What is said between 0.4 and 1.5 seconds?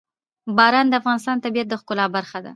باران د افغانستان د